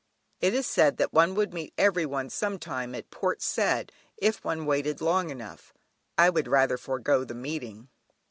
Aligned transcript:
It 0.39 0.55
is 0.55 0.65
said 0.65 0.97
that 0.97 1.13
one 1.13 1.35
would 1.35 1.53
meet 1.53 1.75
everyone 1.77 2.31
sometime 2.31 2.95
at 2.95 3.11
Port 3.11 3.39
Said 3.39 3.91
if 4.17 4.43
one 4.43 4.65
waited 4.65 4.99
long 4.99 5.29
enough; 5.29 5.75
I 6.17 6.27
would 6.31 6.47
rather 6.47 6.75
forego 6.77 7.23
the 7.23 7.35
meeting. 7.35 7.87